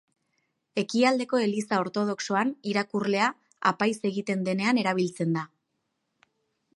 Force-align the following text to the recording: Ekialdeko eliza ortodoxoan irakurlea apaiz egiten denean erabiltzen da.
Ekialdeko 0.81 1.41
eliza 1.47 1.79
ortodoxoan 1.83 2.55
irakurlea 2.71 3.29
apaiz 3.73 3.93
egiten 4.13 4.41
denean 4.49 4.83
erabiltzen 4.85 5.39
da. 5.41 5.45